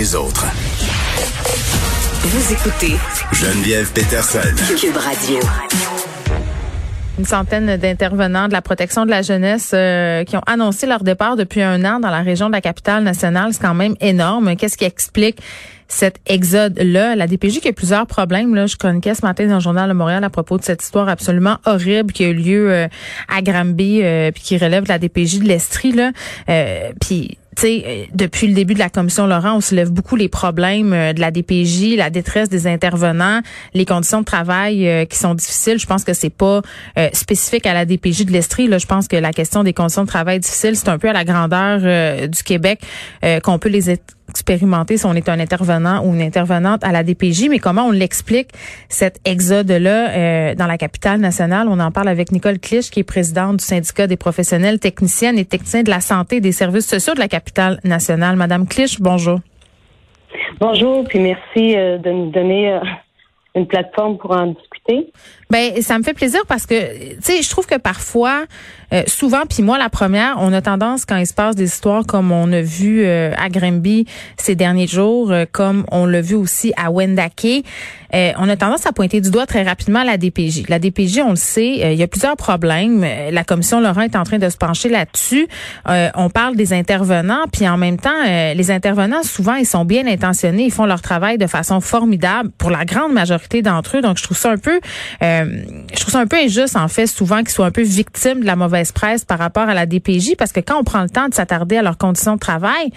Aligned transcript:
les 0.00 0.14
autres. 0.14 0.46
Vous 2.22 2.52
écoutez 2.54 2.96
Geneviève 3.32 3.92
Peterson. 3.92 4.38
Cube 4.80 4.96
Radio. 4.96 5.38
Une 7.18 7.26
centaine 7.26 7.76
d'intervenants 7.76 8.48
de 8.48 8.52
la 8.54 8.62
protection 8.62 9.04
de 9.04 9.10
la 9.10 9.20
jeunesse 9.20 9.72
euh, 9.74 10.24
qui 10.24 10.38
ont 10.38 10.42
annoncé 10.46 10.86
leur 10.86 11.04
départ 11.04 11.36
depuis 11.36 11.60
un 11.60 11.84
an 11.84 12.00
dans 12.00 12.08
la 12.08 12.22
région 12.22 12.46
de 12.46 12.52
la 12.52 12.62
capitale 12.62 13.04
nationale. 13.04 13.52
C'est 13.52 13.60
quand 13.60 13.74
même 13.74 13.94
énorme. 14.00 14.56
Qu'est-ce 14.56 14.78
qui 14.78 14.86
explique 14.86 15.38
cet 15.86 16.16
exode-là? 16.24 17.14
La 17.14 17.26
DPJ 17.26 17.60
qui 17.60 17.68
a 17.68 17.74
plusieurs 17.74 18.06
problèmes. 18.06 18.54
Là. 18.54 18.66
Je 18.66 18.76
chroniquais 18.76 19.14
ce 19.14 19.26
matin 19.26 19.46
dans 19.48 19.56
le 19.56 19.60
Journal 19.60 19.86
de 19.86 19.94
Montréal 19.94 20.24
à 20.24 20.30
propos 20.30 20.56
de 20.56 20.64
cette 20.64 20.82
histoire 20.82 21.10
absolument 21.10 21.58
horrible 21.66 22.14
qui 22.14 22.24
a 22.24 22.28
eu 22.28 22.34
lieu 22.34 22.72
euh, 22.72 22.88
à 23.28 23.42
Granby 23.42 24.00
euh, 24.02 24.30
puis 24.30 24.42
qui 24.42 24.56
relève 24.56 24.84
de 24.84 24.88
la 24.88 24.98
DPJ 24.98 25.40
de 25.40 25.48
l'Estrie. 25.48 25.92
Là. 25.92 26.12
puis 27.02 27.36
euh, 27.64 28.04
depuis 28.14 28.46
le 28.46 28.54
début 28.54 28.74
de 28.74 28.78
la 28.78 28.88
commission 28.88 29.26
Laurent, 29.26 29.56
on 29.56 29.60
soulève 29.60 29.90
beaucoup 29.90 30.16
les 30.16 30.28
problèmes 30.28 30.92
euh, 30.92 31.12
de 31.12 31.20
la 31.20 31.30
DPJ, 31.30 31.96
la 31.96 32.10
détresse 32.10 32.48
des 32.48 32.66
intervenants, 32.66 33.40
les 33.74 33.84
conditions 33.84 34.20
de 34.20 34.24
travail 34.24 34.88
euh, 34.88 35.04
qui 35.04 35.18
sont 35.18 35.34
difficiles. 35.34 35.78
Je 35.78 35.86
pense 35.86 36.04
que 36.04 36.12
c'est 36.12 36.30
pas 36.30 36.62
spécifique 37.12 37.66
à 37.66 37.74
la 37.74 37.84
DPJ 37.84 38.24
de 38.24 38.32
l'Estrie. 38.32 38.66
Là, 38.66 38.78
je 38.78 38.86
pense 38.86 39.08
que 39.08 39.16
la 39.16 39.32
question 39.32 39.64
des 39.64 39.72
conditions 39.72 40.02
de 40.02 40.08
travail 40.08 40.40
difficiles, 40.40 40.76
c'est 40.76 40.88
un 40.88 40.98
peu 40.98 41.08
à 41.08 41.12
la 41.12 41.24
grandeur 41.24 42.28
du 42.28 42.42
Québec 42.42 42.80
qu'on 43.42 43.58
peut 43.58 43.68
les 43.68 43.90
expérimenter 44.30 44.96
si 44.96 45.06
on 45.06 45.14
est 45.14 45.28
un 45.28 45.38
intervenant 45.38 46.04
ou 46.04 46.14
une 46.14 46.22
intervenante 46.22 46.82
à 46.84 46.92
la 46.92 47.02
DPJ, 47.02 47.48
mais 47.50 47.58
comment 47.58 47.86
on 47.86 47.90
l'explique, 47.90 48.48
cet 48.88 49.20
exode-là 49.26 50.10
euh, 50.10 50.54
dans 50.54 50.66
la 50.66 50.78
capitale 50.78 51.20
nationale? 51.20 51.68
On 51.68 51.78
en 51.80 51.90
parle 51.90 52.08
avec 52.08 52.32
Nicole 52.32 52.58
Clich, 52.58 52.90
qui 52.90 53.00
est 53.00 53.04
présidente 53.04 53.58
du 53.58 53.64
syndicat 53.64 54.06
des 54.06 54.16
professionnels 54.16 54.78
techniciennes 54.78 55.38
et 55.38 55.44
techniciens 55.44 55.82
de 55.82 55.90
la 55.90 56.00
santé 56.00 56.36
et 56.36 56.40
des 56.40 56.52
services 56.52 56.86
sociaux 56.86 57.14
de 57.14 57.20
la 57.20 57.28
capitale 57.28 57.80
nationale. 57.84 58.36
Madame 58.36 58.66
Clich, 58.66 59.00
bonjour. 59.00 59.40
Bonjour, 60.60 61.04
puis 61.04 61.18
merci 61.18 61.76
euh, 61.76 61.98
de 61.98 62.10
nous 62.10 62.30
donner 62.30 62.72
euh, 62.72 62.80
une 63.54 63.66
plateforme 63.66 64.16
pour 64.18 64.30
en 64.30 64.46
discuter. 64.46 65.12
Ben, 65.50 65.82
ça 65.82 65.98
me 65.98 66.04
fait 66.04 66.14
plaisir 66.14 66.40
parce 66.46 66.66
que, 66.66 67.14
tu 67.14 67.22
sais, 67.22 67.42
je 67.42 67.50
trouve 67.50 67.66
que 67.66 67.76
parfois, 67.76 68.46
euh, 68.92 69.02
souvent, 69.06 69.42
puis 69.48 69.62
moi, 69.62 69.78
la 69.78 69.88
première, 69.88 70.36
on 70.38 70.52
a 70.52 70.60
tendance, 70.60 71.04
quand 71.04 71.16
il 71.16 71.26
se 71.26 71.34
passe 71.34 71.54
des 71.54 71.64
histoires 71.64 72.04
comme 72.06 72.32
on 72.32 72.52
a 72.52 72.60
vu 72.60 73.02
euh, 73.04 73.32
à 73.36 73.48
Grimby 73.48 74.06
ces 74.36 74.56
derniers 74.56 74.88
jours, 74.88 75.30
euh, 75.30 75.44
comme 75.50 75.84
on 75.92 76.06
l'a 76.06 76.20
vu 76.20 76.34
aussi 76.34 76.72
à 76.76 76.90
Wendake, 76.90 77.64
on 78.12 78.48
a 78.48 78.56
tendance 78.56 78.86
à 78.86 78.92
pointer 78.92 79.20
du 79.20 79.30
doigt 79.30 79.46
très 79.46 79.62
rapidement 79.62 80.02
la 80.02 80.16
DPJ. 80.16 80.68
La 80.68 80.80
DPJ, 80.80 81.20
on 81.24 81.30
le 81.30 81.36
sait, 81.36 81.92
il 81.92 81.98
y 81.98 82.02
a 82.02 82.08
plusieurs 82.08 82.36
problèmes. 82.36 83.06
La 83.30 83.44
commission 83.44 83.80
Laurent 83.80 84.00
est 84.00 84.16
en 84.16 84.24
train 84.24 84.38
de 84.38 84.48
se 84.48 84.56
pencher 84.56 84.88
là-dessus. 84.88 85.46
on 85.86 86.28
parle 86.28 86.56
des 86.56 86.72
intervenants, 86.72 87.44
puis 87.52 87.68
en 87.68 87.76
même 87.76 87.98
temps, 87.98 88.24
les 88.26 88.70
intervenants, 88.72 89.22
souvent, 89.22 89.54
ils 89.54 89.64
sont 89.64 89.84
bien 89.84 90.08
intentionnés, 90.08 90.64
ils 90.64 90.72
font 90.72 90.86
leur 90.86 91.02
travail 91.02 91.38
de 91.38 91.46
façon 91.46 91.80
formidable 91.80 92.50
pour 92.58 92.70
la 92.70 92.84
grande 92.84 93.12
majorité 93.12 93.62
d'entre 93.62 93.98
eux. 93.98 94.00
Donc, 94.00 94.18
je 94.18 94.24
trouve 94.24 94.36
ça 94.36 94.50
un 94.50 94.58
peu, 94.58 94.80
je 95.44 96.00
trouve 96.00 96.12
ça 96.12 96.20
un 96.20 96.26
peu 96.26 96.36
injuste, 96.36 96.76
en 96.76 96.88
fait, 96.88 97.06
souvent 97.06 97.38
qu'ils 97.38 97.50
soient 97.50 97.66
un 97.66 97.70
peu 97.70 97.82
victimes 97.82 98.40
de 98.40 98.46
la 98.46 98.56
mauvaise 98.56 98.92
presse 98.92 99.24
par 99.24 99.38
rapport 99.38 99.68
à 99.68 99.74
la 99.74 99.86
DPJ 99.86 100.36
parce 100.36 100.52
que 100.52 100.60
quand 100.60 100.78
on 100.78 100.84
prend 100.84 101.02
le 101.02 101.10
temps 101.10 101.28
de 101.28 101.34
s'attarder 101.34 101.76
à 101.76 101.82
leurs 101.82 101.98
conditions 101.98 102.34
de 102.34 102.40
travail, 102.40 102.90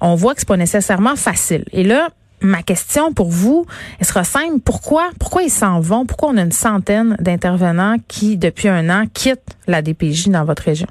on 0.00 0.14
voit 0.14 0.34
que 0.34 0.40
c'est 0.40 0.48
pas 0.48 0.56
nécessairement 0.56 1.16
facile. 1.16 1.64
Et 1.72 1.82
là, 1.82 2.08
ma 2.40 2.62
question 2.62 3.12
pour 3.12 3.28
vous, 3.28 3.66
elle 3.98 4.06
sera 4.06 4.24
simple. 4.24 4.60
Pourquoi, 4.64 5.10
pourquoi 5.18 5.42
ils 5.42 5.50
s'en 5.50 5.80
vont? 5.80 6.06
Pourquoi 6.06 6.30
on 6.30 6.36
a 6.36 6.42
une 6.42 6.52
centaine 6.52 7.16
d'intervenants 7.20 7.96
qui, 8.08 8.36
depuis 8.36 8.68
un 8.68 8.88
an, 8.90 9.04
quittent 9.12 9.56
la 9.66 9.82
DPJ 9.82 10.28
dans 10.28 10.44
votre 10.44 10.62
région? 10.62 10.88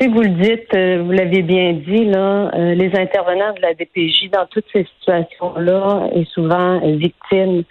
Si 0.00 0.08
vous 0.08 0.22
le 0.22 0.30
dites, 0.30 0.74
euh, 0.74 1.02
vous 1.04 1.12
l'avez 1.12 1.42
bien 1.42 1.74
dit, 1.74 2.04
là, 2.06 2.50
euh, 2.54 2.74
les 2.74 2.90
intervenants 2.98 3.52
de 3.54 3.60
la 3.60 3.74
DPJ 3.74 4.30
dans 4.32 4.46
toutes 4.46 4.64
ces 4.72 4.86
situations-là 4.98 6.08
est 6.14 6.28
souvent 6.32 6.80
victimes. 6.96 7.62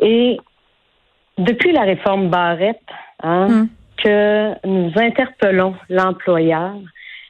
Et 0.00 0.38
depuis 1.40 1.72
la 1.72 1.82
réforme 1.82 2.28
Barrette, 2.28 2.80
hein, 3.22 3.46
hum 3.50 3.68
que 4.02 4.66
nous 4.66 4.92
interpellons 4.96 5.74
l'employeur 5.88 6.74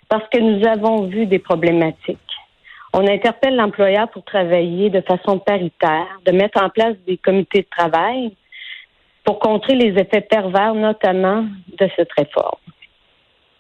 parce 0.08 0.24
que 0.32 0.38
nous 0.38 0.66
avons 0.66 1.06
vu 1.06 1.26
des 1.26 1.38
problématiques. 1.38 2.18
On 2.92 3.06
interpelle 3.06 3.54
l'employeur 3.54 4.08
pour 4.10 4.24
travailler 4.24 4.90
de 4.90 5.00
façon 5.02 5.38
paritaire, 5.38 6.20
de 6.26 6.32
mettre 6.32 6.62
en 6.62 6.68
place 6.68 6.96
des 7.06 7.16
comités 7.16 7.60
de 7.60 7.68
travail 7.76 8.36
pour 9.24 9.38
contrer 9.38 9.76
les 9.76 9.90
effets 10.00 10.22
pervers, 10.22 10.74
notamment 10.74 11.44
de 11.78 11.88
cette 11.96 12.12
réforme. 12.16 12.58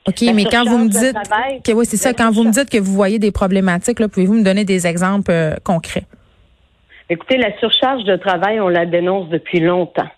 OK, 0.08 0.22
mais 0.34 0.44
quand 0.44 0.64
vous 0.64 0.78
me 0.78 0.88
dites 0.88 1.62
que 1.62 1.72
oui, 1.72 1.84
c'est 1.84 1.98
ça, 1.98 2.12
quand 2.12 2.32
vous 2.32 2.42
me 2.42 2.50
dites 2.50 2.70
que 2.70 2.78
vous 2.78 2.92
voyez 2.92 3.18
des 3.18 3.30
problématiques, 3.30 4.04
pouvez-vous 4.08 4.34
me 4.34 4.42
donner 4.42 4.64
des 4.64 4.86
exemples 4.86 5.30
euh, 5.30 5.54
concrets? 5.62 6.06
Écoutez, 7.08 7.36
la 7.36 7.56
surcharge 7.58 8.02
de 8.04 8.16
travail, 8.16 8.60
on 8.60 8.68
la 8.68 8.86
dénonce 8.86 9.28
depuis 9.28 9.60
longtemps. 9.60 10.08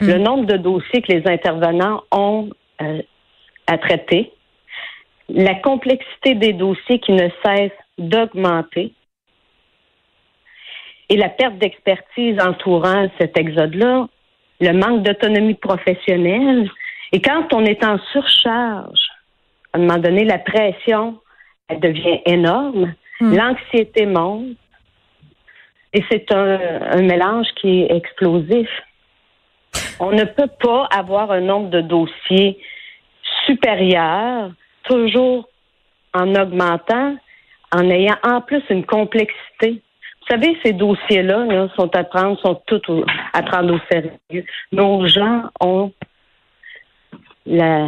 Le 0.00 0.18
mm. 0.18 0.22
nombre 0.22 0.46
de 0.46 0.56
dossiers 0.56 1.02
que 1.02 1.12
les 1.12 1.26
intervenants 1.26 2.02
ont 2.10 2.50
euh, 2.80 3.02
à 3.66 3.78
traiter, 3.78 4.32
la 5.28 5.54
complexité 5.56 6.34
des 6.34 6.52
dossiers 6.52 6.98
qui 6.98 7.12
ne 7.12 7.28
cesse 7.44 7.72
d'augmenter 7.98 8.92
et 11.08 11.16
la 11.16 11.28
perte 11.28 11.58
d'expertise 11.58 12.38
entourant 12.40 13.08
cet 13.18 13.38
exode-là, 13.38 14.08
le 14.60 14.72
manque 14.72 15.02
d'autonomie 15.02 15.54
professionnelle. 15.54 16.70
Et 17.12 17.20
quand 17.20 17.52
on 17.52 17.64
est 17.64 17.84
en 17.84 17.98
surcharge, 18.12 19.00
à 19.72 19.78
un 19.78 19.80
moment 19.80 19.98
donné, 19.98 20.24
la 20.24 20.38
pression, 20.38 21.18
elle 21.68 21.80
devient 21.80 22.20
énorme, 22.26 22.94
mm. 23.20 23.36
l'anxiété 23.36 24.06
monte, 24.06 24.56
et 25.92 26.04
c'est 26.10 26.32
un 26.32 27.02
mélange 27.02 27.48
qui 27.60 27.82
est 27.82 27.94
explosif. 27.94 28.68
On 29.98 30.12
ne 30.12 30.24
peut 30.24 30.50
pas 30.62 30.84
avoir 30.90 31.30
un 31.30 31.40
nombre 31.40 31.70
de 31.70 31.80
dossiers 31.80 32.58
supérieur, 33.46 34.50
toujours 34.84 35.48
en 36.14 36.34
augmentant, 36.34 37.16
en 37.72 37.90
ayant 37.90 38.16
en 38.22 38.40
plus 38.40 38.62
une 38.70 38.84
complexité. 38.84 39.82
Vous 40.20 40.36
savez, 40.36 40.56
ces 40.64 40.72
dossiers-là 40.72 41.68
sont 41.76 41.94
à 41.94 42.04
prendre, 42.04 42.38
sont 42.40 42.60
tous 42.66 43.04
à 43.32 43.42
prendre 43.42 43.74
au 43.74 43.80
sérieux. 43.90 44.44
Nos 44.72 45.06
gens 45.06 45.44
ont 45.60 45.92
la, 47.46 47.86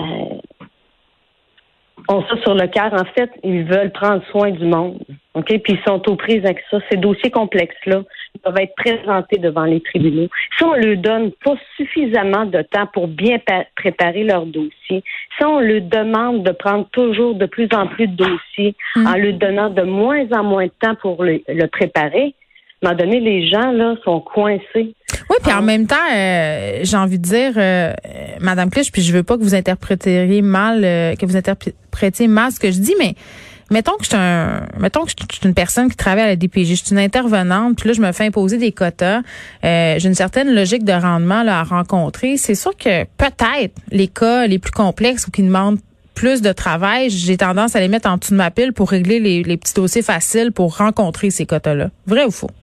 ont 2.08 2.22
ça 2.22 2.36
sur 2.42 2.54
le 2.54 2.66
cœur. 2.66 2.92
En 2.92 3.04
fait, 3.16 3.30
ils 3.42 3.64
veulent 3.64 3.92
prendre 3.92 4.22
soin 4.30 4.50
du 4.50 4.64
monde. 4.64 5.02
OK? 5.34 5.46
Puis 5.46 5.74
ils 5.74 5.82
sont 5.86 6.02
aux 6.08 6.16
prises 6.16 6.44
avec 6.44 6.62
ça. 6.70 6.78
Ces 6.90 6.98
dossiers 6.98 7.30
complexes-là 7.30 8.02
doivent 8.44 8.60
être 8.60 8.74
présentés 8.76 9.38
devant 9.38 9.64
les 9.64 9.80
tribunaux. 9.80 10.28
Si 10.56 10.64
on 10.64 10.74
leur 10.74 10.96
donne 10.98 11.32
pas 11.44 11.54
suffisamment 11.76 12.44
de 12.44 12.62
temps 12.62 12.86
pour 12.92 13.08
bien 13.08 13.38
préparer 13.76 14.24
leur 14.24 14.46
dossier, 14.46 15.02
si 15.38 15.44
on 15.44 15.60
leur 15.60 15.82
demande 15.82 16.42
de 16.42 16.52
prendre 16.52 16.86
toujours 16.92 17.34
de 17.34 17.46
plus 17.46 17.68
en 17.74 17.86
plus 17.86 18.08
de 18.08 18.16
dossiers 18.16 18.74
mmh. 18.96 19.06
en 19.06 19.16
leur 19.16 19.32
donnant 19.34 19.70
de 19.70 19.82
moins 19.82 20.26
en 20.32 20.44
moins 20.44 20.66
de 20.66 20.72
temps 20.80 20.94
pour 20.96 21.24
le, 21.24 21.66
préparer, 21.66 22.34
à 22.82 22.88
un 22.88 22.94
moment 22.94 23.04
donné, 23.04 23.20
les 23.20 23.48
gens 23.48 23.70
là 23.70 23.94
sont 24.04 24.20
coincés. 24.20 24.94
Oui, 25.30 25.36
puis 25.42 25.52
en 25.52 25.58
ah. 25.58 25.62
même 25.62 25.86
temps, 25.86 25.96
euh, 26.12 26.80
j'ai 26.82 26.96
envie 26.96 27.18
de 27.18 27.24
dire, 27.24 27.52
euh, 27.56 27.92
Madame 28.40 28.70
Clich, 28.70 28.90
puis 28.90 29.02
je 29.02 29.12
veux 29.12 29.22
pas 29.22 29.36
que 29.36 29.42
vous 29.42 29.54
interpréteriez 29.54 30.42
mal, 30.42 30.82
euh, 30.84 31.14
que 31.14 31.24
vous 31.26 31.36
interprétiez 31.36 32.28
mal 32.28 32.50
ce 32.50 32.58
que 32.58 32.70
je 32.70 32.78
dis, 32.78 32.94
mais 32.98 33.14
mettons 33.70 33.92
que 33.92 34.04
je 34.04 34.08
suis 34.08 34.18
un, 34.18 34.66
mettons 34.78 35.04
que 35.04 35.10
je 35.10 35.36
suis 35.36 35.46
une 35.46 35.54
personne 35.54 35.88
qui 35.88 35.96
travaille 35.96 36.24
à 36.24 36.26
la 36.26 36.36
DPJ, 36.36 36.70
je 36.70 36.74
suis 36.74 36.90
une 36.90 36.98
intervenante, 36.98 37.78
puis 37.78 37.88
là 37.88 37.94
je 37.94 38.00
me 38.00 38.10
fais 38.12 38.26
imposer 38.26 38.58
des 38.58 38.72
quotas, 38.72 39.20
j'ai 39.62 40.04
une 40.04 40.14
certaine 40.14 40.52
logique 40.54 40.84
de 40.84 40.92
rendement 40.92 41.42
là, 41.42 41.60
à 41.60 41.62
rencontrer. 41.62 42.36
C'est 42.36 42.54
sûr 42.54 42.76
que 42.76 43.04
peut-être 43.04 43.74
les 43.90 44.08
cas 44.08 44.46
les 44.46 44.58
plus 44.58 44.72
complexes 44.72 45.26
ou 45.28 45.30
qui 45.30 45.42
demandent 45.42 45.78
plus 46.14 46.42
de 46.42 46.52
travail, 46.52 47.08
j'ai 47.08 47.38
tendance 47.38 47.74
à 47.74 47.80
les 47.80 47.88
mettre 47.88 48.08
en 48.08 48.18
dessous 48.18 48.32
de 48.32 48.36
ma 48.36 48.50
pile 48.50 48.74
pour 48.74 48.90
régler 48.90 49.18
les, 49.18 49.42
les 49.42 49.56
petits 49.56 49.74
dossiers 49.74 50.02
faciles 50.02 50.52
pour 50.52 50.76
rencontrer 50.76 51.30
ces 51.30 51.46
quotas-là. 51.46 51.88
Vrai 52.06 52.24
ou 52.24 52.30
faux? 52.30 52.50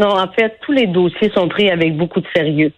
Non, 0.00 0.08
en 0.08 0.28
fait, 0.28 0.56
tous 0.62 0.72
les 0.72 0.86
dossiers 0.86 1.30
sont 1.34 1.46
pris 1.48 1.70
avec 1.70 1.94
beaucoup 1.94 2.20
de 2.20 2.26
sérieux. 2.34 2.72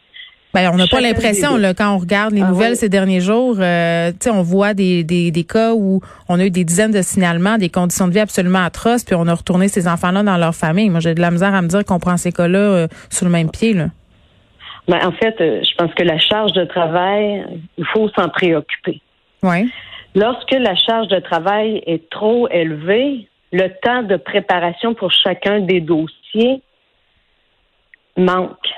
Ben, 0.52 0.70
on 0.74 0.76
n'a 0.76 0.88
pas 0.88 1.00
l'impression, 1.00 1.50
quand 1.78 1.94
on 1.94 1.98
regarde 1.98 2.34
les 2.34 2.42
Ah 2.42 2.48
nouvelles 2.48 2.72
oui. 2.72 2.76
ces 2.76 2.88
derniers 2.88 3.20
jours, 3.20 3.56
euh, 3.60 4.10
tu 4.10 4.16
sais, 4.22 4.30
on 4.30 4.42
voit 4.42 4.74
des, 4.74 5.04
des, 5.04 5.30
des 5.30 5.44
cas 5.44 5.72
où 5.72 6.00
on 6.28 6.38
a 6.40 6.44
eu 6.44 6.50
des 6.50 6.64
dizaines 6.64 6.90
de 6.90 7.00
signalements, 7.00 7.58
des 7.58 7.70
conditions 7.70 8.08
de 8.08 8.12
vie 8.12 8.18
absolument 8.18 8.58
atroces, 8.58 9.04
puis 9.04 9.14
on 9.14 9.28
a 9.28 9.34
retourné 9.34 9.68
ces 9.68 9.86
enfants-là 9.86 10.24
dans 10.24 10.36
leur 10.36 10.54
famille. 10.54 10.90
Moi, 10.90 11.00
j'ai 11.00 11.14
de 11.14 11.20
la 11.22 11.30
misère 11.30 11.54
à 11.54 11.62
me 11.62 11.68
dire 11.68 11.84
qu'on 11.84 12.00
prend 12.00 12.16
ces 12.16 12.32
cas-là 12.32 12.58
euh, 12.58 12.88
sur 13.08 13.24
le 13.24 13.30
même 13.32 13.50
pied. 13.50 13.72
Là. 13.72 13.86
Ben, 14.88 14.98
en 15.06 15.12
fait, 15.12 15.40
euh, 15.40 15.62
je 15.62 15.74
pense 15.76 15.94
que 15.94 16.02
la 16.02 16.18
charge 16.18 16.52
de 16.52 16.64
travail, 16.64 17.44
il 17.78 17.86
faut 17.86 18.10
s'en 18.10 18.28
préoccuper. 18.28 19.00
Ouais. 19.42 19.66
Lorsque 20.14 20.52
la 20.52 20.74
charge 20.74 21.08
de 21.08 21.20
travail 21.20 21.82
est 21.86 22.10
trop 22.10 22.48
élevée, 22.50 23.28
le 23.52 23.68
temps 23.82 24.02
de 24.02 24.16
préparation 24.16 24.92
pour 24.92 25.12
chacun 25.12 25.60
des 25.60 25.80
dossiers 25.80 26.60
manque. 28.16 28.68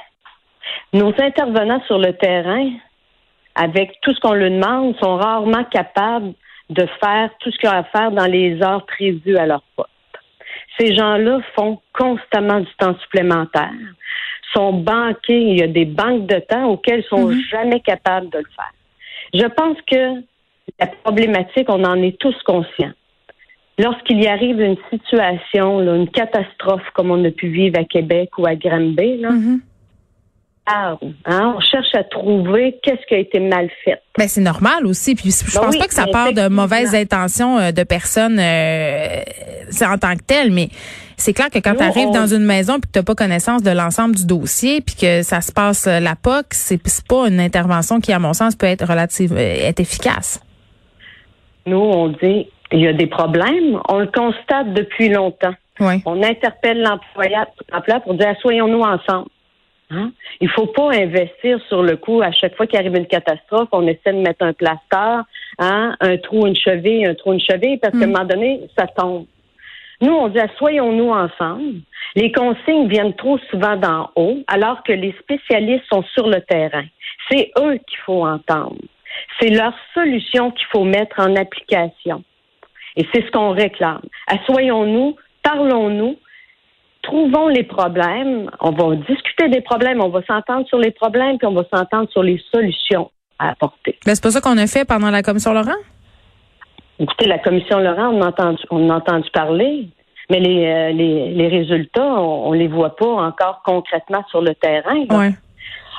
Nos 0.92 1.12
intervenants 1.18 1.82
sur 1.86 1.98
le 1.98 2.12
terrain, 2.12 2.70
avec 3.54 4.00
tout 4.02 4.14
ce 4.14 4.20
qu'on 4.20 4.32
leur 4.32 4.50
demande, 4.50 4.96
sont 4.98 5.16
rarement 5.16 5.64
capables 5.64 6.34
de 6.70 6.86
faire 7.00 7.30
tout 7.40 7.50
ce 7.50 7.58
qu'ils 7.58 7.68
ont 7.68 7.72
à 7.72 7.84
faire 7.84 8.10
dans 8.10 8.26
les 8.26 8.62
heures 8.62 8.86
prévues 8.86 9.36
à 9.36 9.46
leur 9.46 9.62
poste. 9.76 9.90
Ces 10.78 10.94
gens-là 10.94 11.40
font 11.54 11.80
constamment 11.92 12.60
du 12.60 12.72
temps 12.78 12.96
supplémentaire, 13.00 13.70
sont 14.52 14.72
banqués, 14.72 15.40
il 15.40 15.58
y 15.58 15.62
a 15.62 15.68
des 15.68 15.84
banques 15.84 16.26
de 16.26 16.38
temps 16.40 16.66
auxquelles 16.66 17.00
ils 17.00 17.08
sont 17.08 17.32
jamais 17.50 17.80
capables 17.80 18.30
de 18.30 18.38
le 18.38 18.46
faire. 18.56 18.72
Je 19.34 19.46
pense 19.46 19.76
que 19.90 20.22
la 20.80 20.86
problématique, 20.86 21.68
on 21.68 21.84
en 21.84 22.00
est 22.02 22.18
tous 22.18 22.36
conscients. 22.44 22.92
Lorsqu'il 23.78 24.20
y 24.22 24.26
arrive 24.28 24.60
une 24.60 24.76
situation, 24.90 25.80
là, 25.80 25.96
une 25.96 26.08
catastrophe 26.08 26.82
comme 26.94 27.10
on 27.10 27.24
a 27.24 27.30
pu 27.30 27.48
vivre 27.48 27.78
à 27.78 27.84
Québec 27.84 28.30
ou 28.38 28.46
à 28.46 28.54
Granby, 28.54 29.16
là, 29.18 29.30
Mhm. 29.32 29.60
ah, 30.66 30.96
hein, 31.26 31.54
on 31.56 31.60
cherche 31.60 31.92
à 31.94 32.04
trouver 32.04 32.78
qu'est-ce 32.84 33.04
qui 33.08 33.14
a 33.14 33.18
été 33.18 33.40
mal 33.40 33.68
fait. 33.84 34.00
Ben, 34.16 34.28
c'est 34.28 34.40
normal 34.40 34.86
aussi. 34.86 35.16
Puis 35.16 35.30
je 35.30 35.54
Ben 35.56 35.60
pense 35.66 35.74
oui, 35.74 35.80
pas 35.80 35.88
que 35.88 35.94
ça 35.94 36.06
part 36.06 36.32
de 36.32 36.48
mauvaises 36.48 36.94
intentions 36.94 37.58
euh, 37.58 37.72
de 37.72 37.82
personnes 37.82 38.38
euh, 38.38 39.20
en 39.84 39.98
tant 39.98 40.14
que 40.14 40.22
telles, 40.22 40.52
mais 40.52 40.68
c'est 41.16 41.32
clair 41.32 41.50
que 41.50 41.58
quand 41.58 41.74
tu 41.74 41.82
arrives 41.82 42.08
on- 42.08 42.12
dans 42.12 42.26
une 42.28 42.44
maison 42.44 42.74
puis 42.78 42.88
que 42.92 42.98
tu 43.00 43.04
pas 43.04 43.14
connaissance 43.16 43.62
de 43.64 43.70
l'ensemble 43.72 44.14
du 44.14 44.24
dossier 44.24 44.80
puis 44.82 44.94
que 44.94 45.22
ça 45.22 45.40
se 45.40 45.50
passe 45.50 45.88
euh, 45.88 45.98
la 45.98 46.14
POC, 46.14 46.46
c'est 46.50 46.80
pas 47.08 47.26
une 47.28 47.40
intervention 47.40 47.98
qui, 48.00 48.12
à 48.12 48.20
mon 48.20 48.34
sens, 48.34 48.54
peut 48.54 48.66
être 48.66 48.86
relative, 48.86 49.36
être 49.36 49.80
efficace. 49.80 50.40
Nous, 51.66 51.76
on 51.78 52.08
dit 52.08 52.46
il 52.72 52.80
y 52.80 52.88
a 52.88 52.92
des 52.92 53.06
problèmes, 53.06 53.80
on 53.88 53.98
le 53.98 54.06
constate 54.06 54.72
depuis 54.72 55.08
longtemps. 55.08 55.54
Oui. 55.80 56.02
On 56.06 56.22
interpelle 56.22 56.82
l'employeur 56.82 57.46
pour 58.04 58.14
dire 58.14 58.34
soyons-nous 58.40 58.80
ensemble. 58.80 59.28
Hein? 59.90 60.12
Il 60.40 60.48
faut 60.48 60.66
pas 60.66 60.92
investir 60.92 61.58
sur 61.68 61.82
le 61.82 61.96
coup 61.96 62.22
à 62.22 62.32
chaque 62.32 62.56
fois 62.56 62.66
qu'il 62.66 62.78
arrive 62.78 62.96
une 62.96 63.06
catastrophe, 63.06 63.68
on 63.72 63.86
essaie 63.86 64.12
de 64.12 64.20
mettre 64.20 64.44
un 64.44 64.52
plaster, 64.52 65.22
hein? 65.58 65.96
un 66.00 66.16
trou, 66.18 66.46
une 66.46 66.56
cheville, 66.56 67.06
un 67.06 67.14
trou, 67.14 67.32
une 67.32 67.40
cheville, 67.40 67.78
parce 67.78 67.96
qu'à 67.96 68.04
un 68.04 68.08
moment 68.08 68.24
donné, 68.24 68.60
ça 68.76 68.86
tombe. 68.86 69.26
Nous, 70.00 70.12
on 70.12 70.28
dit 70.28 70.38
soyons-nous 70.58 71.10
ensemble. 71.10 71.80
Les 72.16 72.32
consignes 72.32 72.88
viennent 72.88 73.14
trop 73.14 73.38
souvent 73.50 73.76
d'en 73.76 74.10
haut, 74.16 74.38
alors 74.48 74.82
que 74.82 74.92
les 74.92 75.14
spécialistes 75.20 75.84
sont 75.92 76.02
sur 76.14 76.28
le 76.28 76.40
terrain. 76.40 76.84
C'est 77.30 77.50
eux 77.58 77.78
qu'il 77.86 77.98
faut 78.04 78.26
entendre. 78.26 78.76
C'est 79.40 79.50
leur 79.50 79.74
solution 79.92 80.50
qu'il 80.50 80.66
faut 80.72 80.84
mettre 80.84 81.20
en 81.20 81.36
application. 81.36 82.22
Et 82.96 83.06
c'est 83.12 83.24
ce 83.24 83.30
qu'on 83.30 83.50
réclame. 83.50 84.02
Assoyons-nous, 84.26 85.16
parlons-nous, 85.42 86.16
trouvons 87.02 87.48
les 87.48 87.64
problèmes, 87.64 88.50
on 88.60 88.70
va 88.70 88.96
discuter 88.96 89.48
des 89.48 89.60
problèmes, 89.60 90.00
on 90.00 90.08
va 90.08 90.22
s'entendre 90.24 90.66
sur 90.68 90.78
les 90.78 90.90
problèmes, 90.90 91.38
puis 91.38 91.46
on 91.46 91.54
va 91.54 91.64
s'entendre 91.72 92.08
sur 92.10 92.22
les 92.22 92.40
solutions 92.52 93.10
à 93.38 93.50
apporter. 93.50 93.98
Ben, 94.06 94.14
c'est 94.14 94.22
pas 94.22 94.30
ça 94.30 94.40
qu'on 94.40 94.58
a 94.58 94.66
fait 94.66 94.84
pendant 94.84 95.10
la 95.10 95.22
commission 95.22 95.52
Laurent? 95.52 95.76
Écoutez, 96.98 97.26
la 97.26 97.38
commission 97.38 97.80
Laurent, 97.80 98.08
on 98.08 98.22
a 98.22 98.28
entendu, 98.28 98.62
on 98.70 98.88
a 98.90 98.96
entendu 98.96 99.28
parler, 99.32 99.88
mais 100.30 100.38
les, 100.38 100.66
euh, 100.66 100.92
les, 100.92 101.30
les 101.30 101.48
résultats, 101.48 102.14
on, 102.20 102.48
on 102.48 102.52
les 102.52 102.68
voit 102.68 102.96
pas 102.96 103.06
encore 103.06 103.62
concrètement 103.64 104.24
sur 104.30 104.40
le 104.40 104.54
terrain. 104.54 105.04
Ouais. 105.10 105.32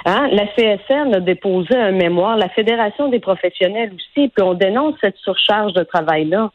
Hein? 0.06 0.30
La 0.32 0.46
CSN 0.48 1.16
a 1.16 1.20
déposé 1.20 1.76
un 1.76 1.92
mémoire, 1.92 2.38
la 2.38 2.50
Fédération 2.50 3.10
des 3.10 3.20
professionnels 3.20 3.92
aussi, 3.94 4.30
puis 4.30 4.44
on 4.44 4.54
dénonce 4.54 4.96
cette 5.02 5.18
surcharge 5.18 5.74
de 5.74 5.84
travail-là. 5.84 6.52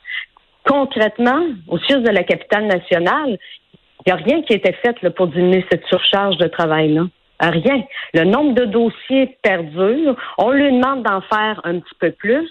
Concrètement, 0.71 1.47
au 1.67 1.79
siège 1.79 2.05
de 2.05 2.11
la 2.11 2.23
capitale 2.23 2.67
nationale, 2.67 3.39
il 3.75 4.03
n'y 4.07 4.13
a 4.13 4.17
rien 4.17 4.41
qui 4.43 4.53
a 4.53 4.57
été 4.57 4.73
fait 4.73 5.03
là, 5.03 5.11
pour 5.11 5.27
diminuer 5.27 5.67
cette 5.69 5.85
surcharge 5.87 6.37
de 6.37 6.47
travail-là. 6.47 7.07
Rien. 7.41 7.83
Le 8.15 8.23
nombre 8.23 8.55
de 8.55 8.67
dossiers 8.67 9.37
perdure. 9.43 10.15
On 10.39 10.51
lui 10.53 10.71
demande 10.71 11.03
d'en 11.03 11.23
faire 11.23 11.61
un 11.65 11.81
petit 11.81 11.95
peu 11.99 12.13
plus, 12.13 12.49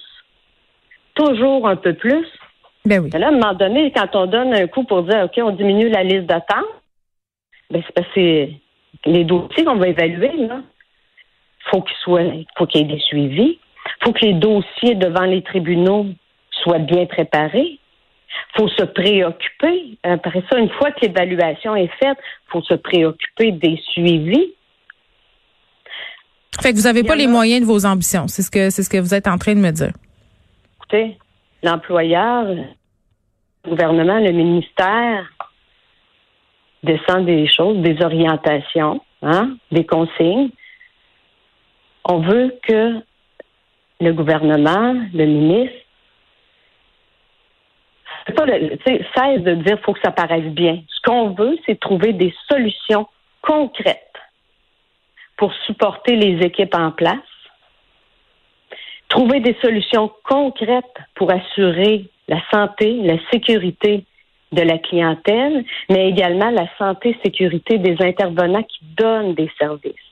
toujours 1.14 1.66
un 1.66 1.78
peu 1.78 1.94
plus. 1.94 2.26
Ben 2.84 3.00
oui. 3.02 3.10
Mais 3.14 3.20
là, 3.20 3.28
à 3.28 3.30
un 3.30 3.34
moment 3.34 3.54
donné, 3.54 3.94
quand 3.96 4.14
on 4.16 4.26
donne 4.26 4.54
un 4.54 4.68
coup 4.68 4.84
pour 4.84 5.04
dire, 5.04 5.24
OK, 5.24 5.40
on 5.42 5.52
diminue 5.52 5.88
la 5.88 6.04
liste 6.04 6.26
d'attente, 6.26 6.66
ben, 7.70 7.82
c'est 7.86 7.94
parce 7.94 8.14
que 8.14 8.48
les 9.06 9.24
dossiers 9.24 9.64
qu'on 9.64 9.78
va 9.78 9.88
évaluer, 9.88 10.32
là. 10.36 10.60
Faut 11.72 11.82
qu'ils 11.82 11.98
soient, 12.04 12.24
faut 12.58 12.66
qu'il 12.66 12.82
y 12.82 12.84
ait 12.84 12.96
des 12.96 13.02
suivis. 13.02 13.60
Faut 14.04 14.12
que 14.12 14.26
les 14.26 14.34
dossiers 14.34 14.96
devant 14.96 15.26
les 15.26 15.42
tribunaux 15.42 16.08
soient 16.52 16.80
bien 16.80 17.06
préparés. 17.06 17.79
Faut 18.56 18.68
se 18.70 18.84
préoccuper. 18.84 19.98
Après 20.04 20.44
ça, 20.50 20.60
une 20.60 20.70
fois 20.70 20.92
que 20.92 21.02
l'évaluation 21.02 21.76
est 21.76 21.92
faite, 22.00 22.18
faut 22.48 22.62
se 22.62 22.74
préoccuper 22.74 23.52
des 23.52 23.82
suivis. 23.92 24.54
Fait 26.62 26.72
que 26.72 26.78
vous 26.78 26.88
avez 26.88 27.00
Il 27.00 27.06
y 27.06 27.08
pas 27.08 27.16
les 27.16 27.28
moyens 27.28 27.62
de 27.62 27.66
vos 27.66 27.86
ambitions. 27.86 28.28
C'est 28.28 28.42
ce 28.42 28.52
que 28.52 28.70
c'est 28.70 28.84
ce 28.84 28.90
que 28.90 28.98
vous 28.98 29.14
êtes 29.14 29.28
en 29.28 29.38
train 29.38 29.56
de 29.56 29.60
me 29.60 29.72
dire. 29.72 29.92
Écoutez, 30.78 31.18
l'employeur, 31.64 32.46
le 32.46 33.70
gouvernement, 33.70 34.20
le 34.20 34.32
ministère 34.32 35.30
descend 36.84 37.26
des 37.26 37.48
choses, 37.48 37.78
des 37.78 38.02
orientations, 38.02 39.02
hein, 39.22 39.56
des 39.72 39.86
consignes. 39.86 40.50
On 42.06 42.20
veut 42.20 42.56
que 42.68 43.02
le 44.02 44.14
gouvernement, 44.14 44.96
le 45.14 45.26
ministre, 45.26 45.78
c'est 48.30 49.14
pas 49.14 49.26
cesse 49.26 49.44
de 49.44 49.54
dire 49.56 49.80
faut 49.84 49.94
que 49.94 50.02
ça 50.04 50.12
paraisse 50.12 50.52
bien. 50.52 50.82
Ce 50.88 51.02
qu'on 51.04 51.32
veut, 51.32 51.58
c'est 51.66 51.80
trouver 51.80 52.14
des 52.14 52.34
solutions 52.50 53.08
concrètes 53.42 53.98
pour 55.38 55.54
supporter 55.66 56.16
les 56.16 56.46
équipes 56.46 56.76
en 56.76 56.92
place, 56.92 57.18
trouver 59.08 59.40
des 59.40 59.56
solutions 59.62 60.12
concrètes 60.24 60.84
pour 61.16 61.32
assurer 61.32 62.10
la 62.28 62.42
santé, 62.52 62.94
la 63.04 63.18
sécurité 63.32 64.06
de 64.52 64.62
la 64.62 64.78
clientèle, 64.78 65.64
mais 65.90 66.10
également 66.10 66.50
la 66.50 66.68
santé, 66.78 67.18
sécurité 67.24 67.78
des 67.78 67.96
intervenants 68.02 68.64
qui 68.64 68.80
donnent 68.98 69.34
des 69.34 69.50
services. 69.58 70.09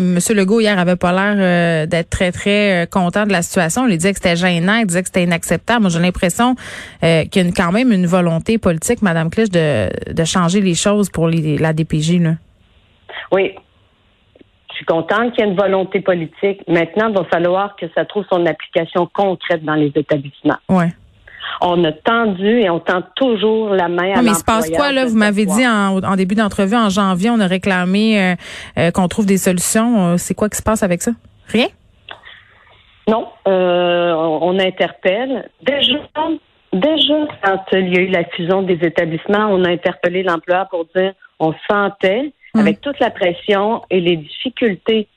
Monsieur 0.00 0.34
Legault, 0.34 0.60
hier, 0.60 0.78
avait 0.78 0.96
pas 0.96 1.12
l'air 1.12 1.36
euh, 1.38 1.86
d'être 1.86 2.10
très, 2.10 2.32
très 2.32 2.82
euh, 2.82 2.86
content 2.86 3.24
de 3.26 3.32
la 3.32 3.42
situation. 3.42 3.86
Il 3.86 3.96
disait 3.96 4.12
que 4.12 4.18
c'était 4.22 4.36
gênant, 4.36 4.76
il 4.76 4.86
disait 4.86 5.02
que 5.02 5.08
c'était 5.08 5.24
inacceptable. 5.24 5.82
Moi, 5.82 5.90
j'ai 5.90 6.00
l'impression 6.00 6.54
euh, 7.02 7.24
qu'il 7.24 7.42
y 7.42 7.44
a 7.44 7.48
une- 7.48 7.54
quand 7.54 7.72
même 7.72 7.92
une 7.92 8.06
volonté 8.06 8.58
politique, 8.58 9.02
Madame 9.02 9.30
Clich, 9.30 9.50
de, 9.50 9.88
de 10.12 10.24
changer 10.24 10.60
les 10.60 10.74
choses 10.74 11.10
pour 11.10 11.28
les, 11.28 11.58
la 11.58 11.72
DPJ. 11.72 12.20
Là. 12.20 12.34
Oui. 13.32 13.52
Je 14.70 14.76
suis 14.78 14.86
contente 14.86 15.32
qu'il 15.34 15.44
y 15.44 15.46
ait 15.46 15.50
une 15.50 15.56
volonté 15.56 16.00
politique. 16.00 16.60
Maintenant, 16.66 17.08
il 17.08 17.14
va 17.14 17.24
falloir 17.24 17.76
que 17.76 17.86
ça 17.94 18.04
trouve 18.04 18.24
son 18.28 18.44
application 18.46 19.08
concrète 19.14 19.64
dans 19.64 19.74
les 19.76 19.92
établissements. 19.94 20.56
Ouais. 20.68 20.92
On 21.60 21.82
a 21.84 21.92
tendu 21.92 22.60
et 22.60 22.70
on 22.70 22.80
tend 22.80 23.02
toujours 23.16 23.70
la 23.70 23.88
main 23.88 24.12
à 24.12 24.16
Non, 24.16 24.22
mais 24.22 24.30
il 24.30 24.34
se 24.36 24.44
passe 24.44 24.70
quoi, 24.70 24.92
là? 24.92 25.06
Vous 25.06 25.16
m'avez 25.16 25.46
dit 25.46 25.66
en, 25.66 25.98
en 26.02 26.16
début 26.16 26.34
d'entrevue, 26.34 26.76
en 26.76 26.88
janvier, 26.88 27.30
on 27.30 27.40
a 27.40 27.46
réclamé 27.46 28.20
euh, 28.20 28.34
euh, 28.78 28.90
qu'on 28.90 29.08
trouve 29.08 29.26
des 29.26 29.38
solutions. 29.38 30.08
Euh, 30.12 30.16
C'est 30.16 30.34
quoi 30.34 30.48
qui 30.48 30.56
se 30.56 30.62
passe 30.62 30.82
avec 30.82 31.02
ça? 31.02 31.12
Rien? 31.48 31.68
Non, 33.08 33.28
euh, 33.48 34.12
on, 34.12 34.58
interpelle. 34.58 35.50
Déjà, 35.62 35.98
déjà, 36.72 37.14
quand 37.42 37.60
il 37.72 37.94
y 37.94 37.98
a 37.98 38.00
eu 38.00 38.08
la 38.08 38.24
fusion 38.24 38.62
des 38.62 38.78
établissements, 38.82 39.48
on 39.50 39.64
a 39.64 39.70
interpellé 39.70 40.22
l'employeur 40.22 40.68
pour 40.70 40.86
dire 40.94 41.12
on 41.38 41.52
sentait, 41.70 42.32
Mm. 42.54 42.60
avec 42.60 42.80
toute 42.80 42.98
la 43.00 43.10
pression 43.10 43.82
et 43.90 44.00
les 44.00 44.16
difficultés 44.16 45.08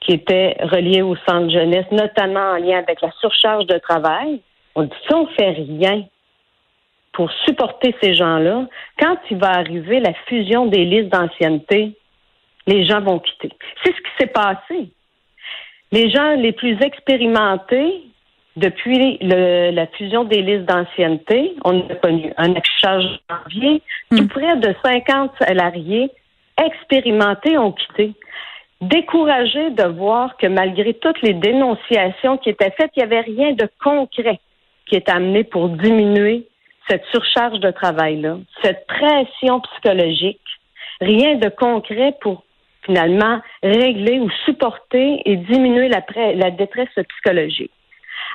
qui 0.00 0.12
étaient 0.12 0.56
reliées 0.60 1.02
au 1.02 1.16
centre 1.28 1.50
jeunesse, 1.50 1.86
notamment 1.90 2.52
en 2.52 2.56
lien 2.56 2.78
avec 2.78 3.00
la 3.00 3.10
surcharge 3.20 3.66
de 3.66 3.78
travail, 3.78 4.40
On 4.78 4.84
dit 4.84 4.92
si 5.08 5.12
on 5.12 5.26
fait 5.26 5.50
rien 5.50 6.04
pour 7.12 7.32
supporter 7.44 7.96
ces 8.00 8.14
gens-là, 8.14 8.68
quand 9.00 9.16
il 9.28 9.36
va 9.36 9.48
arriver 9.48 9.98
la 9.98 10.14
fusion 10.28 10.66
des 10.66 10.84
listes 10.84 11.08
d'ancienneté, 11.08 11.96
les 12.68 12.86
gens 12.86 13.00
vont 13.00 13.18
quitter. 13.18 13.50
C'est 13.82 13.90
ce 13.90 13.96
qui 13.96 14.10
s'est 14.20 14.28
passé. 14.28 14.90
Les 15.90 16.08
gens 16.10 16.36
les 16.36 16.52
plus 16.52 16.80
expérimentés, 16.80 18.04
depuis 18.54 19.18
la 19.20 19.88
fusion 19.88 20.22
des 20.22 20.42
listes 20.42 20.66
d'ancienneté, 20.66 21.56
on 21.64 21.80
a 21.80 21.94
connu 21.96 22.32
un 22.36 22.54
affichage 22.54 23.18
janvier, 23.28 23.82
tout 24.12 24.22
hmm. 24.22 24.28
près 24.28 24.56
de 24.58 24.74
50 24.84 25.32
salariés 25.40 26.08
expérimentés 26.56 27.58
ont 27.58 27.72
quitté. 27.72 28.12
Découragés 28.80 29.70
de 29.70 29.88
voir 29.88 30.36
que 30.36 30.46
malgré 30.46 30.94
toutes 30.94 31.20
les 31.22 31.34
dénonciations 31.34 32.38
qui 32.38 32.50
étaient 32.50 32.70
faites, 32.76 32.92
il 32.94 33.00
n'y 33.00 33.12
avait 33.12 33.22
rien 33.22 33.52
de 33.54 33.68
concret 33.82 34.38
qui 34.88 34.96
est 34.96 35.08
amené 35.08 35.44
pour 35.44 35.68
diminuer 35.68 36.46
cette 36.88 37.04
surcharge 37.12 37.60
de 37.60 37.70
travail-là, 37.70 38.38
cette 38.62 38.86
pression 38.86 39.60
psychologique, 39.60 40.40
rien 41.00 41.36
de 41.36 41.48
concret 41.48 42.14
pour 42.20 42.44
finalement 42.84 43.40
régler 43.62 44.18
ou 44.20 44.30
supporter 44.46 45.20
et 45.26 45.36
diminuer 45.36 45.88
la, 45.88 46.02
la 46.34 46.50
détresse 46.50 46.88
psychologique. 46.94 47.72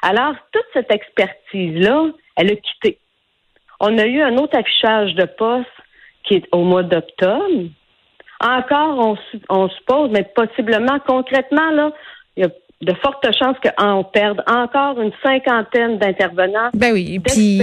Alors, 0.02 0.36
toute 0.52 0.66
cette 0.74 0.92
expertise-là, 0.92 2.12
elle 2.36 2.52
a 2.52 2.56
quitté. 2.56 3.00
On 3.80 3.98
a 3.98 4.06
eu 4.06 4.22
un 4.22 4.38
autre 4.38 4.58
affichage 4.58 5.16
de 5.16 5.26
poste 5.26 5.68
qui 6.24 6.36
est 6.36 6.48
au 6.52 6.64
mois 6.64 6.84
d'octobre. 6.84 7.70
Encore, 8.40 9.00
on, 9.00 9.18
on 9.50 9.70
suppose, 9.70 10.12
mais 10.12 10.24
possiblement, 10.24 11.00
concrètement, 11.06 11.72
là, 11.72 11.92
il 12.36 12.44
y 12.44 12.48
a 12.48 12.50
de 12.82 12.94
fortes 13.02 13.26
chances 13.38 13.56
qu'on 13.64 14.04
perde 14.04 14.44
encore 14.48 15.00
une 15.02 15.12
cinquantaine 15.24 15.98
d'intervenants. 16.00 16.70
Ben 16.74 16.92
oui, 16.94 17.20
puis 17.20 17.60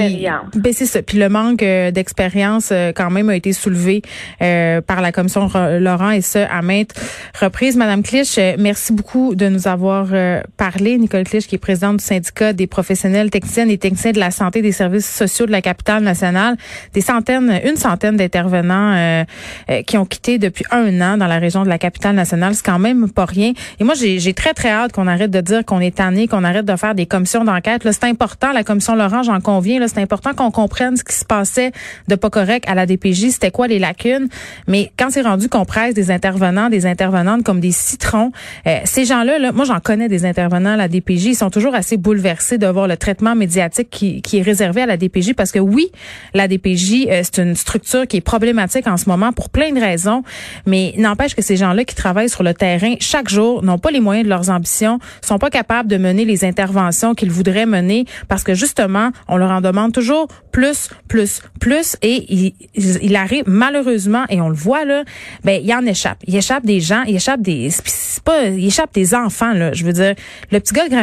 ben 0.55 0.73
c'est 0.73 0.87
ça. 0.87 1.03
Puis 1.03 1.19
le 1.19 1.29
manque 1.29 1.63
euh, 1.63 1.91
d'expérience 1.91 2.71
euh, 2.73 2.93
quand 2.93 3.11
même 3.11 3.29
a 3.29 3.37
été 3.37 3.53
soulevé 3.53 4.03
euh, 4.43 4.81
par 4.81 5.01
la 5.01 5.13
commission 5.13 5.49
Laurent 5.79 6.11
et 6.11 6.23
ce 6.23 6.39
à 6.39 6.63
maintes 6.63 6.95
reprises. 7.41 7.77
Madame 7.77 8.03
Clich, 8.03 8.39
merci 8.59 8.93
beaucoup 8.93 9.35
de 9.35 9.49
nous 9.49 9.69
avoir 9.69 10.09
parlé. 10.57 10.99
Nicole 10.99 11.25
Clich, 11.25 11.47
qui 11.47 11.57
est 11.57 11.59
présidente 11.59 11.99
du 11.99 12.05
syndicat 12.05 12.53
des 12.53 12.67
professionnels 12.67 13.31
techniciennes 13.31 13.71
et 13.71 13.79
techniciens 13.79 14.13
de 14.13 14.19
la 14.19 14.31
santé 14.31 14.63
des 14.63 14.73
services 14.73 15.11
sociaux 15.11 15.47
de 15.47 15.53
la 15.53 15.61
capitale 15.61 16.03
nationale. 16.03 16.57
Des 16.95 17.01
centaines, 17.01 17.61
une 17.65 17.77
centaine 17.77 18.17
d'intervenants 18.17 19.25
qui 19.87 19.99
ont 19.99 20.05
quitté 20.05 20.39
depuis 20.39 20.65
un 20.71 21.01
an 21.01 21.17
dans 21.17 21.27
la 21.27 21.39
région 21.39 21.65
de 21.65 21.69
la 21.69 21.79
capitale 21.79 22.15
nationale. 22.15 22.55
C'est 22.55 22.65
quand 22.65 22.79
même 22.79 23.11
pas 23.11 23.25
rien. 23.25 23.53
Et 23.79 23.85
moi, 23.85 23.95
j'ai 23.95 24.35
très 24.35 24.55
très 24.55 24.71
hâte 24.71 24.93
qu'on 25.01 25.07
arrête 25.07 25.31
de 25.31 25.41
dire 25.41 25.65
qu'on 25.65 25.81
est 25.81 25.97
tanné, 25.97 26.29
qu'on 26.29 26.45
arrête 26.45 26.67
de 26.67 26.77
faire 26.77 26.95
des 26.95 27.07
commissions 27.07 27.43
d'enquête. 27.43 27.81
C'est 27.91 28.05
important, 28.05 28.53
la 28.53 28.65
commission 28.65 28.95
Laurent, 28.95 29.23
j'en 29.23 29.41
conviens. 29.41 29.81
C'est 29.89 30.03
important 30.03 30.35
qu'on 30.35 30.51
comprenne 30.51 30.97
ce 30.97 31.05
qui 31.05 31.15
se 31.15 31.25
passait 31.25 31.73
de 32.09 32.17
pas 32.17 32.29
correct 32.29 32.65
à 32.69 32.75
la 32.75 32.85
DPJ. 32.85 33.31
C'était 33.31 33.51
quoi 33.51 33.67
les 33.67 33.79
lacunes? 33.79 34.29
Mais 34.67 34.93
quand 34.99 35.09
c'est 35.11 35.23
rendu 35.23 35.49
qu'on 35.49 35.65
presse 35.65 35.95
des 35.95 36.11
intervenants, 36.11 36.69
des 36.69 36.85
intervenantes 36.85 37.45
comme 37.45 37.61
des 37.61 37.71
citrons, 37.71 38.31
euh, 38.67 38.79
ces 38.85 39.07
gens-là, 39.07 39.39
là, 39.39 39.53
moi 39.53 39.65
j'en 39.65 39.81
connais 39.81 40.09
des 40.09 40.27
intervenants 40.27 40.75
à 40.75 40.77
la 40.77 40.89
DPJ, 40.89 41.27
ils 41.27 41.35
sont 41.35 41.51
toujours 41.51 41.75
assez 41.75 41.97
bouleversés 41.97 42.59
de 42.59 42.67
voir 42.67 42.87
le 42.87 42.99
traitement 42.99 43.35
médiatique 43.35 43.89
qui, 43.91 44.21
qui 44.21 44.39
est 44.39 44.43
réservé 44.43 44.83
à 44.83 44.87
la 44.87 44.99
DPJ 44.99 45.33
parce 45.35 45.51
que 45.51 45.61
oui, 45.61 45.91
la 46.35 46.47
DPJ, 46.47 47.07
euh, 47.09 47.23
c'est 47.23 47.39
une 47.39 47.55
structure 47.55 48.07
qui 48.07 48.19
est 48.19 48.21
problématique 48.21 48.87
en 48.87 48.99
ce 48.99 49.09
moment 49.09 49.33
pour 49.33 49.49
plein 49.49 49.73
de 49.73 49.81
raisons, 49.81 50.23
mais 50.67 50.93
n'empêche 50.99 51.35
que 51.35 51.43
ces 51.43 51.57
gens-là 51.57 51.85
qui 51.85 51.95
travaillent 51.95 52.29
sur 52.29 52.43
le 52.43 52.53
terrain 52.53 52.97
chaque 53.01 53.31
jour 53.31 53.63
n'ont 53.63 53.79
pas 53.79 53.91
les 53.91 54.01
moyens 54.01 54.25
de 54.25 54.31
leurs 54.31 54.51
ambitions, 54.51 54.90
sont 55.21 55.39
pas 55.39 55.51
capables 55.51 55.89
de 55.89 55.97
mener 55.97 56.25
les 56.25 56.45
interventions 56.45 57.15
qu'ils 57.15 57.31
voudraient 57.31 57.67
mener 57.67 58.05
parce 58.29 58.45
que 58.45 58.55
justement, 58.55 59.11
on 59.29 59.37
leur 59.37 59.51
en 59.51 59.61
demande 59.61 59.93
toujours 59.93 60.29
plus, 60.53 60.89
plus, 61.09 61.43
plus 61.61 61.97
et 62.03 62.27
il, 62.33 62.55
il 62.75 63.17
arrive 63.17 63.45
malheureusement 63.47 64.25
et 64.29 64.41
on 64.41 64.49
le 64.49 64.55
voit 64.55 64.85
là, 64.85 65.05
ben 65.45 65.61
il 65.63 65.73
en 65.75 65.85
échappe. 65.87 66.19
Il 66.27 66.37
échappe 66.37 66.65
des 66.65 66.81
gens, 66.81 67.03
il 67.05 67.17
échappe 67.17 67.43
des 67.43 67.71
c'est 67.71 68.23
pas 68.25 68.47
il 68.47 68.67
échappe 68.67 68.93
des 68.93 69.15
enfants 69.15 69.53
là, 69.53 69.73
je 69.73 69.85
veux 69.85 69.93
dire 69.93 70.15
le 70.51 70.61
petit 70.61 70.75
gars 70.75 70.89
de 70.89 70.97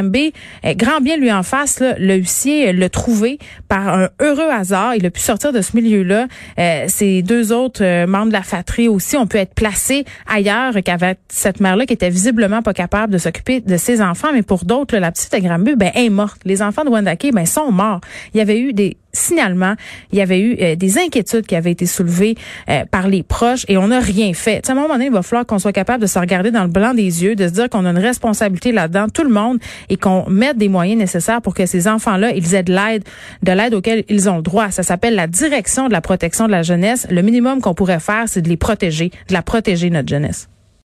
eh, 0.64 0.76
grand 0.76 1.02
bien 1.02 1.18
lui 1.18 1.32
en 1.32 1.44
face 1.44 1.80
là, 1.80 1.96
le 1.98 2.16
huissier 2.16 2.74
l'a 2.74 2.90
trouvé 2.90 3.40
par 3.68 3.88
un 3.88 4.10
heureux 4.22 4.50
hasard, 4.50 4.96
il 4.96 5.06
a 5.06 5.10
pu 5.10 5.20
sortir 5.20 5.52
de 5.52 5.62
ce 5.62 5.76
milieu-là. 5.76 6.28
Euh, 6.60 6.86
ces 6.88 7.22
deux 7.22 7.52
autres 7.52 7.84
euh, 7.84 8.08
membres 8.08 8.28
de 8.28 8.34
la 8.34 8.42
fratrie 8.42 8.88
aussi 8.88 9.18
ont 9.18 9.28
pu 9.28 9.38
être 9.38 9.54
placés 9.54 10.06
ailleurs 10.28 10.74
qu'avec 10.84 11.20
cette 11.30 11.60
mère 11.60 11.76
là 11.76 11.86
qui 11.86 11.94
était 11.94 12.10
visiblement 12.10 12.62
pas 12.62 12.74
capable 12.74 13.14
de 13.14 13.18
s'occuper 13.18 13.62
de 13.62 13.77
ses 13.78 14.02
enfants, 14.02 14.30
mais 14.34 14.44
pour 14.44 14.66
d'autres, 14.66 14.98
la 14.98 15.12
petite 15.12 15.36
Granby, 15.42 15.76
ben, 15.76 15.92
est 15.94 16.10
morte. 16.10 16.42
Les 16.46 16.62
enfants 16.62 16.84
de 16.84 16.90
Wendake, 16.90 17.30
ben, 17.34 17.46
sont 17.46 17.72
morts. 17.72 18.02
Il 18.34 18.38
y 18.38 18.42
avait 18.42 18.60
eu 18.60 18.74
des 18.74 18.98
signalements, 19.18 19.76
il 20.12 20.20
y 20.20 20.22
avait 20.22 20.40
eu 20.40 20.58
euh, 20.62 20.76
des 20.76 20.98
inquiétudes 20.98 21.46
qui 21.46 21.56
avaient 21.56 21.72
été 21.72 21.86
soulevées 21.86 22.36
euh, 22.70 22.86
par 22.90 23.08
les 23.08 23.24
proches 23.24 23.66
et 23.68 23.78
on 23.78 23.88
n'a 23.88 24.00
rien 24.00 24.34
fait. 24.34 24.68
à 24.70 24.72
un 24.72 24.76
moment 24.76 24.90
donné, 24.90 25.06
il 25.06 25.12
va 25.12 25.24
falloir 25.24 25.46
qu'on 25.46 25.60
soit 25.60 25.74
capable 25.74 26.02
de 26.02 26.08
se 26.08 26.20
regarder 26.20 26.52
dans 26.52 26.64
le 26.64 26.70
blanc 26.70 26.94
des 26.94 27.24
yeux, 27.24 27.36
de 27.36 27.48
se 27.48 27.54
dire 27.54 27.70
qu'on 27.70 27.86
a 27.86 27.90
une 27.90 27.98
responsabilité 27.98 28.72
là-dedans, 28.72 29.08
tout 29.12 29.24
le 29.24 29.30
monde, 29.30 29.58
et 29.90 29.98
qu'on 29.98 30.30
mette 30.30 30.58
des 30.58 30.70
moyens 30.70 31.00
nécessaires 31.00 31.42
pour 31.42 31.54
que 31.54 31.66
ces 31.66 31.88
enfants-là, 31.88 32.32
ils 32.32 32.56
aient 32.56 32.64
de 32.64 32.74
l'aide, 32.74 33.04
de 33.44 33.52
l'aide 33.52 33.74
auquel 33.74 34.04
ils 34.10 34.30
ont 34.30 34.38
le 34.38 34.44
droit. 34.44 34.72
Ça 34.72 34.84
s'appelle 34.84 35.16
la 35.16 35.28
direction 35.28 35.88
de 35.88 35.94
la 35.94 36.02
protection 36.02 36.46
de 36.46 36.52
la 36.52 36.64
jeunesse. 36.64 37.08
Le 37.10 37.22
minimum 37.22 37.62
qu'on 37.62 37.74
pourrait 37.74 38.00
faire, 38.00 38.26
c'est 38.28 38.42
de 38.42 38.50
les 38.50 38.58
protéger, 38.58 39.12
de 39.30 39.34
la 39.34 39.42
protéger, 39.42 39.90
notre 39.90 40.10
jeunesse. 40.10 40.50